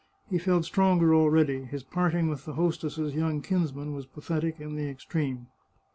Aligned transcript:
He 0.31 0.39
felt 0.39 0.65
stronger 0.65 1.13
already; 1.13 1.61
his 1.63 1.83
parting 1.83 2.27
with 2.27 2.45
the 2.45 2.53
host 2.53 2.83
esses' 2.83 3.13
young 3.13 3.39
kinsmen 3.39 3.93
was 3.93 4.07
pathetic 4.07 4.59
in 4.59 4.75
the 4.75 4.89
extreme. 4.89 5.45